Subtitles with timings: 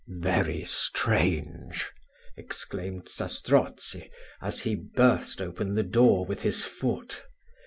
[0.17, 1.91] "Very strange!"
[2.35, 4.09] exclaimed Zastrozzi,
[4.41, 7.23] as he burst open the door with his foot.